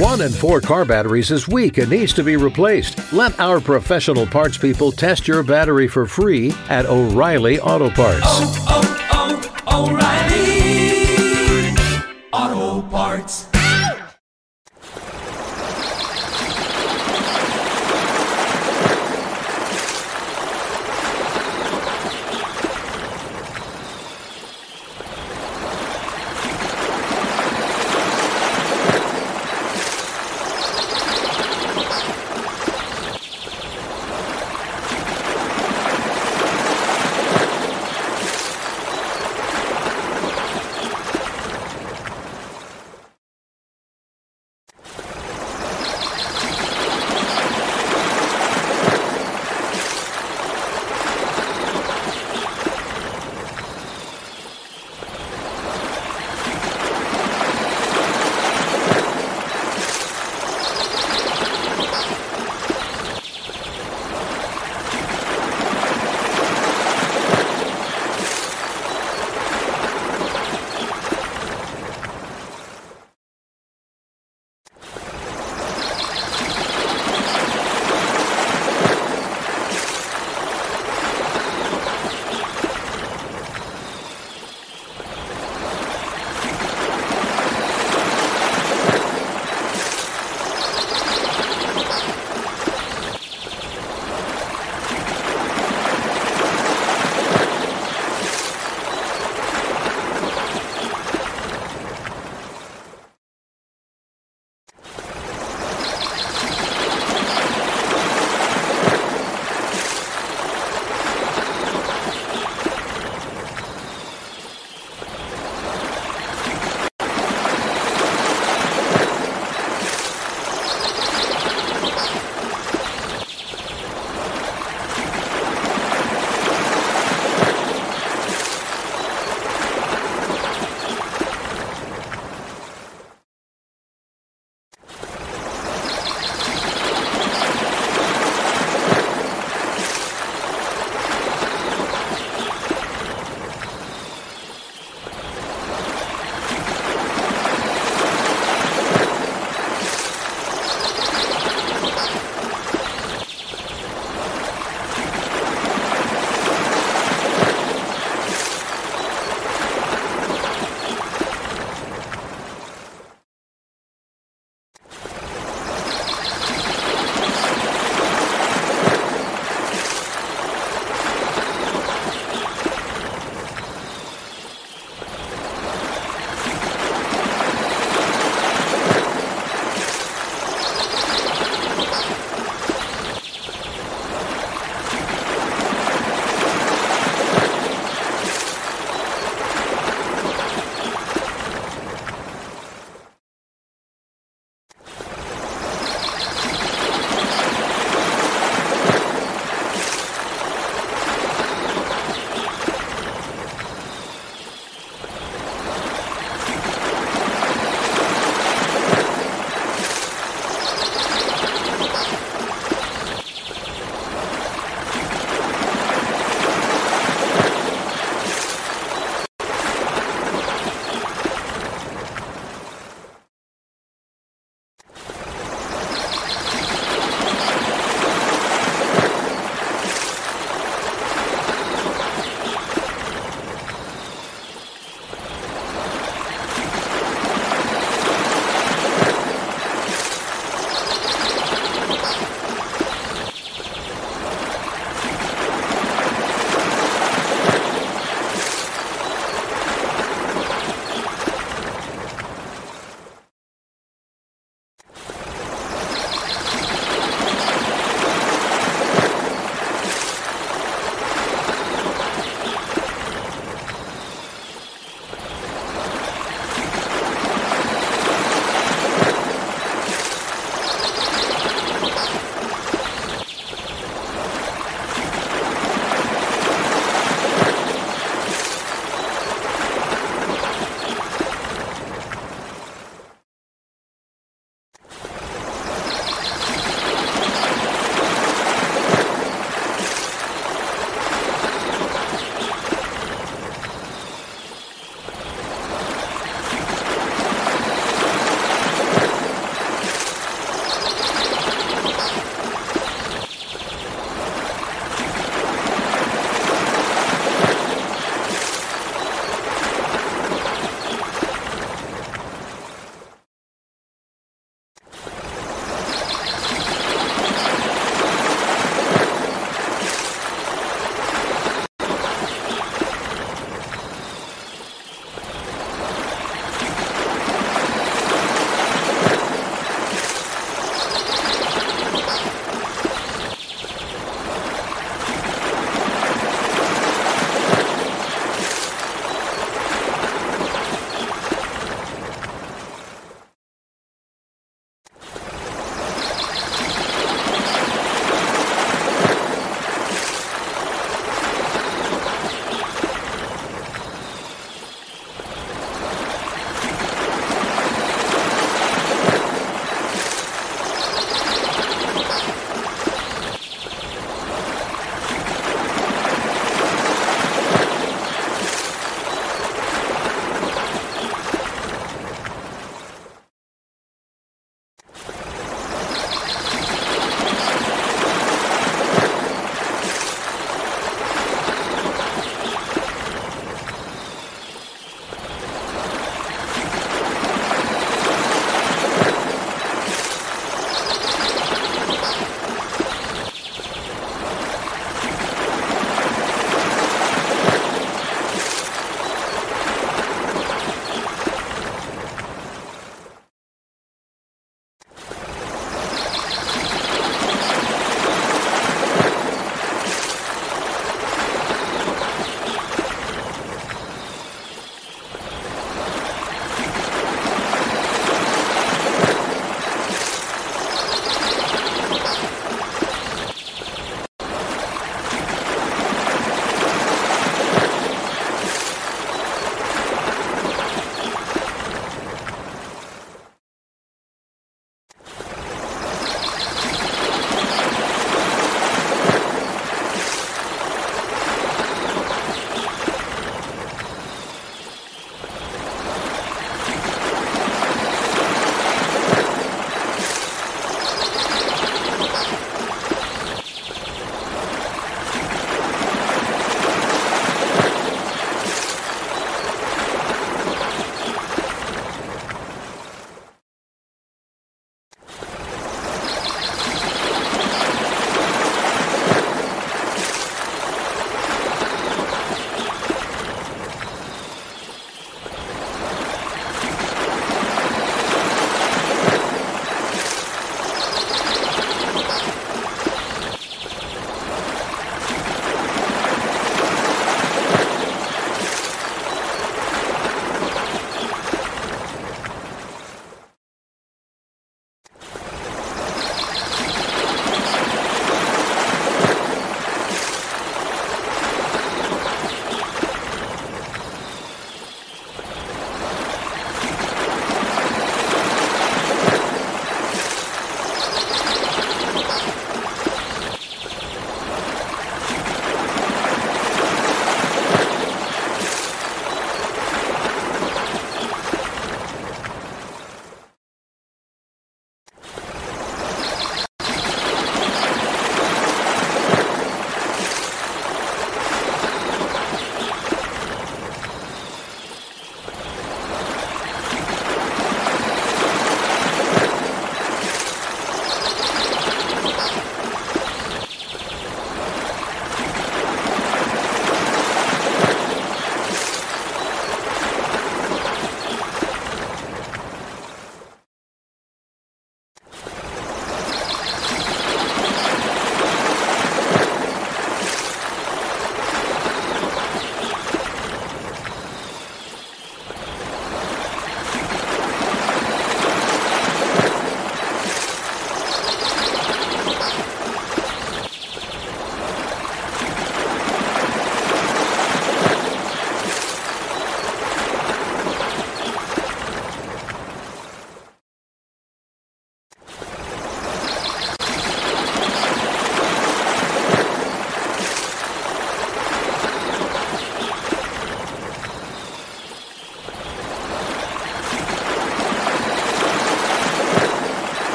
[0.00, 3.12] One in four car batteries is weak and needs to be replaced.
[3.12, 8.22] Let our professional parts people test your battery for free at O'Reilly Auto Parts.
[8.24, 10.39] oh, oh, oh